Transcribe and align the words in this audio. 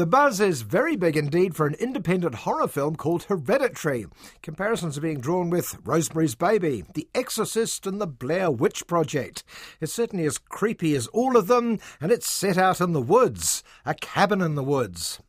The 0.00 0.06
buzz 0.06 0.40
is 0.40 0.62
very 0.62 0.96
big 0.96 1.14
indeed 1.14 1.54
for 1.54 1.66
an 1.66 1.74
independent 1.74 2.34
horror 2.34 2.68
film 2.68 2.96
called 2.96 3.24
Hereditary. 3.24 4.06
Comparisons 4.42 4.96
are 4.96 5.02
being 5.02 5.20
drawn 5.20 5.50
with 5.50 5.76
Rosemary's 5.84 6.34
Baby, 6.34 6.84
The 6.94 7.06
Exorcist, 7.14 7.86
and 7.86 8.00
The 8.00 8.06
Blair 8.06 8.50
Witch 8.50 8.86
Project. 8.86 9.44
It's 9.78 9.92
certainly 9.92 10.24
as 10.24 10.38
creepy 10.38 10.94
as 10.94 11.06
all 11.08 11.36
of 11.36 11.48
them, 11.48 11.80
and 12.00 12.10
it's 12.10 12.32
set 12.32 12.56
out 12.56 12.80
in 12.80 12.94
the 12.94 13.02
woods, 13.02 13.62
a 13.84 13.92
cabin 13.92 14.40
in 14.40 14.54
the 14.54 14.64
woods. 14.64 15.20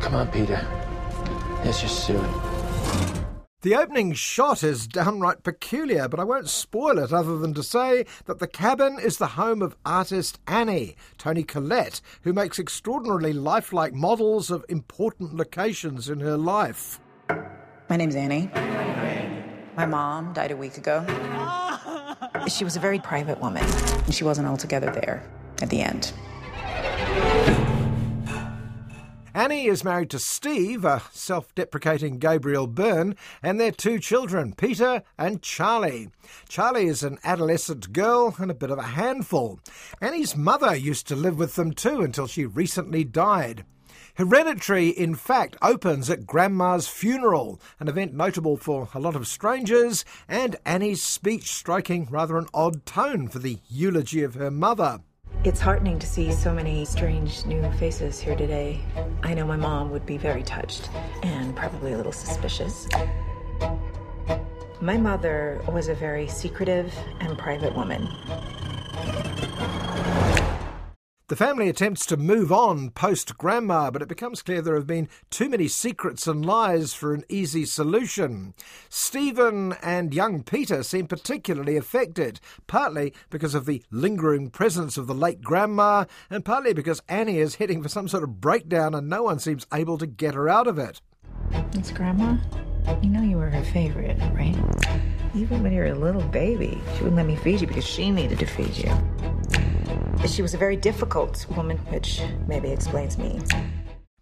Come 0.00 0.14
on, 0.14 0.28
Peter. 0.28 0.66
Let's 1.62 1.82
just 1.82 2.06
soon. 2.06 2.55
The 3.66 3.74
opening 3.74 4.12
shot 4.12 4.62
is 4.62 4.86
downright 4.86 5.42
peculiar, 5.42 6.06
but 6.06 6.20
I 6.20 6.22
won't 6.22 6.48
spoil 6.48 7.00
it 7.00 7.12
other 7.12 7.36
than 7.36 7.52
to 7.54 7.64
say 7.64 8.06
that 8.26 8.38
the 8.38 8.46
cabin 8.46 8.96
is 9.00 9.18
the 9.18 9.26
home 9.26 9.60
of 9.60 9.74
artist 9.84 10.38
Annie, 10.46 10.94
Toni 11.18 11.42
Collette, 11.42 12.00
who 12.22 12.32
makes 12.32 12.60
extraordinarily 12.60 13.32
lifelike 13.32 13.92
models 13.92 14.52
of 14.52 14.64
important 14.68 15.34
locations 15.34 16.08
in 16.08 16.20
her 16.20 16.36
life. 16.36 17.00
My 17.90 17.96
name's 17.96 18.14
Annie. 18.14 18.48
My 19.76 19.84
mom 19.84 20.32
died 20.32 20.52
a 20.52 20.56
week 20.56 20.78
ago. 20.78 21.04
She 22.46 22.62
was 22.62 22.76
a 22.76 22.80
very 22.80 23.00
private 23.00 23.40
woman, 23.40 23.64
and 23.64 24.14
she 24.14 24.22
wasn't 24.22 24.46
altogether 24.46 24.92
there 24.92 25.28
at 25.60 25.70
the 25.70 25.82
end. 25.82 26.12
Annie 29.36 29.66
is 29.66 29.84
married 29.84 30.08
to 30.08 30.18
Steve, 30.18 30.86
a 30.86 31.02
self 31.12 31.54
deprecating 31.54 32.18
Gabriel 32.18 32.66
Byrne, 32.66 33.14
and 33.42 33.60
their 33.60 33.70
two 33.70 33.98
children, 33.98 34.54
Peter 34.56 35.02
and 35.18 35.42
Charlie. 35.42 36.08
Charlie 36.48 36.86
is 36.86 37.02
an 37.02 37.18
adolescent 37.22 37.92
girl 37.92 38.34
and 38.38 38.50
a 38.50 38.54
bit 38.54 38.70
of 38.70 38.78
a 38.78 38.94
handful. 38.96 39.60
Annie's 40.00 40.34
mother 40.34 40.74
used 40.74 41.06
to 41.08 41.14
live 41.14 41.38
with 41.38 41.54
them 41.54 41.72
too 41.72 42.00
until 42.00 42.26
she 42.26 42.46
recently 42.46 43.04
died. 43.04 43.66
Hereditary, 44.14 44.88
in 44.88 45.14
fact, 45.14 45.58
opens 45.60 46.08
at 46.08 46.26
Grandma's 46.26 46.88
funeral, 46.88 47.60
an 47.78 47.88
event 47.88 48.14
notable 48.14 48.56
for 48.56 48.88
a 48.94 48.98
lot 48.98 49.14
of 49.14 49.26
strangers, 49.26 50.06
and 50.26 50.56
Annie's 50.64 51.02
speech 51.02 51.52
striking 51.52 52.08
rather 52.10 52.38
an 52.38 52.46
odd 52.54 52.86
tone 52.86 53.28
for 53.28 53.38
the 53.38 53.58
eulogy 53.68 54.22
of 54.22 54.32
her 54.36 54.50
mother. 54.50 55.00
It's 55.44 55.60
heartening 55.60 55.98
to 56.00 56.06
see 56.06 56.32
so 56.32 56.52
many 56.52 56.84
strange 56.84 57.44
new 57.46 57.62
faces 57.72 58.18
here 58.18 58.34
today. 58.34 58.80
I 59.22 59.34
know 59.34 59.46
my 59.46 59.56
mom 59.56 59.90
would 59.90 60.04
be 60.04 60.16
very 60.18 60.42
touched 60.42 60.90
and 61.22 61.54
probably 61.54 61.92
a 61.92 61.96
little 61.96 62.12
suspicious. 62.12 62.88
My 64.80 64.96
mother 64.96 65.62
was 65.68 65.88
a 65.88 65.94
very 65.94 66.26
secretive 66.26 66.92
and 67.20 67.38
private 67.38 67.74
woman. 67.74 68.08
The 71.28 71.34
family 71.34 71.68
attempts 71.68 72.06
to 72.06 72.16
move 72.16 72.52
on 72.52 72.90
post 72.90 73.36
Grandma, 73.36 73.90
but 73.90 74.00
it 74.00 74.06
becomes 74.06 74.42
clear 74.42 74.62
there 74.62 74.76
have 74.76 74.86
been 74.86 75.08
too 75.28 75.48
many 75.48 75.66
secrets 75.66 76.28
and 76.28 76.46
lies 76.46 76.94
for 76.94 77.12
an 77.12 77.24
easy 77.28 77.64
solution. 77.64 78.54
Stephen 78.88 79.72
and 79.82 80.14
young 80.14 80.44
Peter 80.44 80.84
seem 80.84 81.08
particularly 81.08 81.76
affected, 81.76 82.38
partly 82.68 83.12
because 83.28 83.56
of 83.56 83.66
the 83.66 83.82
lingering 83.90 84.50
presence 84.50 84.96
of 84.96 85.08
the 85.08 85.14
late 85.16 85.42
Grandma, 85.42 86.04
and 86.30 86.44
partly 86.44 86.72
because 86.72 87.02
Annie 87.08 87.40
is 87.40 87.56
heading 87.56 87.82
for 87.82 87.88
some 87.88 88.06
sort 88.06 88.22
of 88.22 88.40
breakdown 88.40 88.94
and 88.94 89.08
no 89.08 89.24
one 89.24 89.40
seems 89.40 89.66
able 89.74 89.98
to 89.98 90.06
get 90.06 90.34
her 90.34 90.48
out 90.48 90.68
of 90.68 90.78
it. 90.78 91.00
It's 91.72 91.90
Grandma? 91.90 92.36
You 93.02 93.10
know 93.10 93.22
you 93.22 93.38
were 93.38 93.50
her 93.50 93.64
favorite, 93.64 94.16
right? 94.32 94.54
Even 95.34 95.64
when 95.64 95.72
you 95.72 95.80
were 95.80 95.86
a 95.86 95.94
little 95.96 96.22
baby, 96.22 96.80
she 96.94 97.02
wouldn't 97.02 97.16
let 97.16 97.26
me 97.26 97.34
feed 97.34 97.62
you 97.62 97.66
because 97.66 97.84
she 97.84 98.12
needed 98.12 98.38
to 98.38 98.46
feed 98.46 98.76
you. 98.76 98.96
She 100.24 100.42
was 100.42 100.54
a 100.54 100.58
very 100.58 100.76
difficult 100.76 101.46
woman, 101.56 101.78
which 101.88 102.20
maybe 102.46 102.68
explains 102.68 103.16
me. 103.16 103.40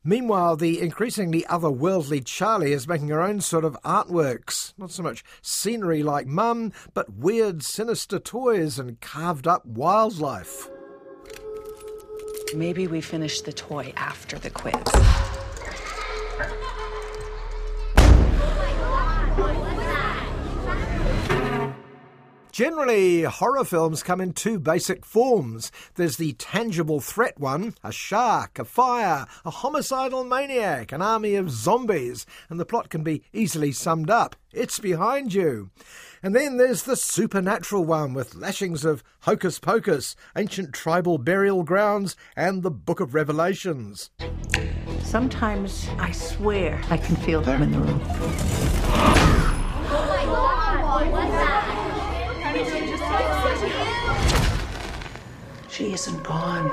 Meanwhile, 0.05 0.57
the 0.57 0.81
increasingly 0.81 1.43
otherworldly 1.45 2.25
Charlie 2.25 2.73
is 2.73 2.87
making 2.87 3.09
her 3.09 3.23
own 3.23 3.41
sort 3.41 3.65
of 3.65 3.77
artworks. 3.85 4.75
Not 4.77 4.91
so 4.91 5.03
much 5.03 5.25
scenery 5.41 6.03
like 6.03 6.27
Mum, 6.27 6.73
but 6.93 7.15
weird, 7.15 7.63
sinister 7.63 8.19
toys 8.19 8.79
and 8.79 9.01
carved 9.01 9.49
up 9.49 9.65
wildlife. 9.65 10.69
Maybe 12.55 12.87
we 12.87 13.01
finish 13.01 13.41
the 13.41 13.53
toy 13.53 13.93
after 13.97 14.39
the 14.39 14.51
quiz. 14.51 14.75
Generally, 22.55 23.25
horror 23.25 23.65
films 23.65 24.05
come 24.05 24.21
in 24.21 24.33
two 24.33 24.61
basic 24.61 25.05
forms. 25.05 25.73
There's 25.97 26.19
the 26.19 26.35
tangible 26.35 27.01
threat 27.01 27.41
one, 27.41 27.75
a 27.83 27.91
shark, 27.91 28.61
a 28.61 28.65
fire, 28.65 29.27
a 29.45 29.51
homicidal 29.51 30.23
maniac, 30.23 30.93
an 30.93 31.03
army 31.03 31.35
of 31.35 31.51
zombies, 31.51 32.27
and 32.49 32.61
the 32.61 32.65
plot 32.65 32.91
can 32.91 33.03
be 33.03 33.25
easily 33.33 33.73
summed 33.73 34.09
up. 34.09 34.37
It's 34.53 34.79
behind 34.79 35.35
you. 35.35 35.71
And 36.23 36.33
then 36.33 36.57
there's 36.57 36.85
the 36.85 36.95
supernatural 36.95 37.85
one 37.85 38.15
with 38.15 38.37
lashings 38.37 38.85
of 38.85 39.03
hocus 39.23 39.59
pocus, 39.59 40.15
ancient 40.37 40.73
tribal 40.73 41.19
burial 41.19 41.65
grounds, 41.65 42.15
and 42.37 42.63
the 42.63 42.71
Book 42.71 43.01
of 43.01 43.15
Revelations. 43.15 44.11
Sometimes 45.03 45.89
I 45.99 46.13
swear 46.13 46.81
I 46.89 46.99
can 46.99 47.17
feel 47.17 47.41
them 47.41 47.63
in 47.63 47.73
the 47.73 47.81
room. 47.81 48.01
Oh 48.07 50.07
my 50.09 50.25
god! 50.25 51.11
What's 51.11 51.33
that? 51.33 51.85
She 55.69 55.93
isn't 55.93 56.23
gone. 56.23 56.71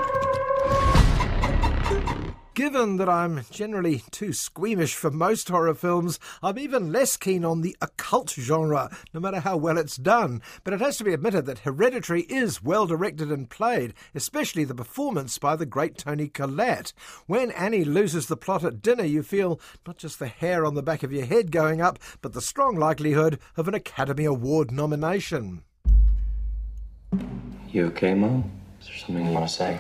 Given 2.54 2.98
that 2.98 3.08
I'm 3.08 3.46
generally 3.50 4.04
too 4.12 4.34
squeamish 4.34 4.94
for 4.94 5.10
most 5.10 5.48
horror 5.48 5.74
films, 5.74 6.20
I'm 6.44 6.60
even 6.60 6.92
less 6.92 7.18
keen 7.18 7.44
on 7.44 7.62
the 7.62 7.76
occult 7.82 8.30
genre, 8.32 8.96
no 9.14 9.20
matter 9.20 9.40
how 9.40 9.58
well 9.58 9.78
it's 9.78 9.96
done. 9.96 10.42
But 10.64 10.74
it 10.74 10.82
has 10.82 10.98
to 10.98 11.04
be 11.04 11.14
admitted 11.14 11.46
that 11.46 11.60
Hereditary 11.60 12.24
is 12.24 12.62
well 12.62 12.86
directed 12.86 13.32
and 13.32 13.50
played, 13.50 13.94
especially 14.14 14.66
the 14.66 14.76
performance 14.76 15.38
by 15.40 15.56
the 15.56 15.66
great 15.66 15.98
Toni 15.98 16.28
Collette. 16.28 16.94
When 17.26 17.52
Annie 17.52 17.86
loses 17.86 18.28
the 18.28 18.38
plot 18.38 18.64
at 18.66 18.82
dinner, 18.82 19.06
you 19.06 19.24
feel 19.24 19.60
not 19.88 19.98
just 19.98 20.20
the 20.20 20.28
hair 20.28 20.66
on 20.66 20.76
the 20.76 20.84
back 20.84 21.04
of 21.04 21.14
your 21.14 21.26
head 21.26 21.52
going 21.52 21.82
up, 21.82 21.98
but 22.22 22.34
the 22.34 22.42
strong 22.42 22.76
likelihood 22.76 23.40
of 23.56 23.68
an 23.70 23.74
Academy 23.74 24.26
Award 24.26 24.72
nomination. 24.72 25.64
You 27.72 27.86
okay, 27.86 28.14
Mom? 28.14 28.52
Is 28.82 28.88
there 28.88 28.98
something 28.98 29.26
you 29.26 29.32
want 29.32 29.48
to 29.48 29.54
say? 29.54 29.80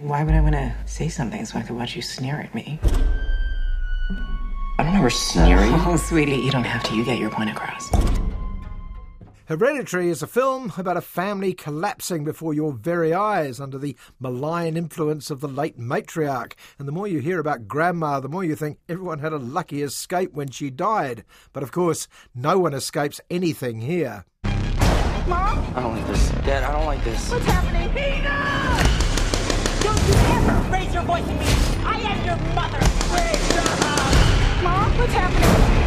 Why 0.00 0.24
would 0.24 0.34
I 0.34 0.40
want 0.40 0.56
to 0.56 0.74
say 0.84 1.08
something 1.08 1.44
so 1.44 1.60
I 1.60 1.62
could 1.62 1.76
watch 1.76 1.94
you 1.94 2.02
sneer 2.02 2.40
at 2.40 2.52
me? 2.56 2.80
I 4.80 4.82
don't 4.82 4.96
ever 4.96 5.10
sneer 5.10 5.58
at 5.58 5.68
you. 5.68 5.92
Oh, 5.92 5.96
sweetie, 5.96 6.34
you 6.34 6.50
don't 6.50 6.64
have 6.64 6.82
to. 6.82 6.96
You 6.96 7.04
get 7.04 7.20
your 7.20 7.30
point 7.30 7.50
across. 7.50 7.88
Hereditary 9.44 10.08
is 10.08 10.24
a 10.24 10.26
film 10.26 10.72
about 10.76 10.96
a 10.96 11.00
family 11.00 11.52
collapsing 11.52 12.24
before 12.24 12.52
your 12.52 12.72
very 12.72 13.14
eyes 13.14 13.60
under 13.60 13.78
the 13.78 13.96
malign 14.18 14.76
influence 14.76 15.30
of 15.30 15.40
the 15.40 15.46
late 15.46 15.78
matriarch. 15.78 16.54
And 16.80 16.88
the 16.88 16.92
more 16.92 17.06
you 17.06 17.20
hear 17.20 17.38
about 17.38 17.68
Grandma, 17.68 18.18
the 18.18 18.28
more 18.28 18.42
you 18.42 18.56
think 18.56 18.78
everyone 18.88 19.20
had 19.20 19.32
a 19.32 19.38
lucky 19.38 19.82
escape 19.82 20.32
when 20.32 20.50
she 20.50 20.68
died. 20.68 21.22
But 21.52 21.62
of 21.62 21.70
course, 21.70 22.08
no 22.34 22.58
one 22.58 22.74
escapes 22.74 23.20
anything 23.30 23.82
here. 23.82 24.24
Mom? 25.26 25.58
I 25.74 25.80
don't 25.80 25.96
like 25.96 26.06
this. 26.06 26.28
Dad, 26.44 26.64
I 26.64 26.72
don't 26.72 26.84
like 26.84 27.02
this. 27.02 27.30
What's 27.30 27.46
happening? 27.46 27.88
Peter! 27.90 28.24
Don't 29.82 30.02
you 30.06 30.14
ever 30.36 30.70
raise 30.70 30.92
your 30.92 31.02
voice 31.04 31.26
at 31.26 31.38
me! 31.38 31.46
I 31.86 31.98
am 32.00 32.24
your 32.26 32.36
mother! 32.54 32.78
Raise 33.14 33.54
your! 33.54 34.62
Mom, 34.62 34.98
what's 34.98 35.12
happening? 35.12 35.83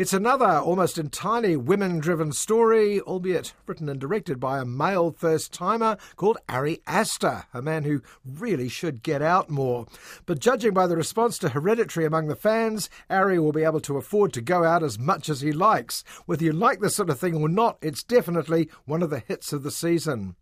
It's 0.00 0.14
another 0.14 0.46
almost 0.46 0.96
entirely 0.96 1.58
women 1.58 1.98
driven 1.98 2.32
story, 2.32 3.02
albeit 3.02 3.52
written 3.66 3.86
and 3.86 4.00
directed 4.00 4.40
by 4.40 4.58
a 4.58 4.64
male 4.64 5.12
first 5.12 5.52
timer 5.52 5.98
called 6.16 6.38
Ari 6.48 6.80
Aster, 6.86 7.44
a 7.52 7.60
man 7.60 7.84
who 7.84 8.00
really 8.24 8.70
should 8.70 9.02
get 9.02 9.20
out 9.20 9.50
more. 9.50 9.86
But 10.24 10.38
judging 10.38 10.72
by 10.72 10.86
the 10.86 10.96
response 10.96 11.36
to 11.40 11.50
Hereditary 11.50 12.06
among 12.06 12.28
the 12.28 12.34
fans, 12.34 12.88
Ari 13.10 13.38
will 13.38 13.52
be 13.52 13.62
able 13.62 13.80
to 13.80 13.98
afford 13.98 14.32
to 14.32 14.40
go 14.40 14.64
out 14.64 14.82
as 14.82 14.98
much 14.98 15.28
as 15.28 15.42
he 15.42 15.52
likes. 15.52 16.02
Whether 16.24 16.46
you 16.46 16.54
like 16.54 16.80
this 16.80 16.96
sort 16.96 17.10
of 17.10 17.20
thing 17.20 17.34
or 17.34 17.50
not, 17.50 17.76
it's 17.82 18.02
definitely 18.02 18.70
one 18.86 19.02
of 19.02 19.10
the 19.10 19.20
hits 19.20 19.52
of 19.52 19.64
the 19.64 19.70
season. 19.70 20.34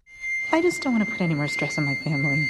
I 0.53 0.63
just 0.63 0.83
don't 0.83 0.93
want 0.93 1.05
to 1.05 1.11
put 1.11 1.21
any 1.21 1.35
more 1.35 1.49
stress 1.49 1.77
on 1.79 1.85
my 1.85 1.97
family. 2.05 2.49